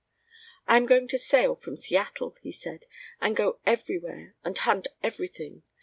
[0.67, 2.87] "I am going to sail from Seattle," he said,
[3.21, 5.61] "and go everywhere and hunt everything.